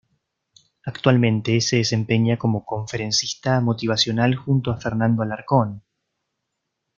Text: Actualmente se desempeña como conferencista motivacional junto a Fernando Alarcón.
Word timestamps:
Actualmente 0.83 1.61
se 1.61 1.75
desempeña 1.75 2.37
como 2.37 2.65
conferencista 2.65 3.61
motivacional 3.61 4.33
junto 4.35 4.71
a 4.71 4.81
Fernando 4.81 5.21
Alarcón. 5.21 5.83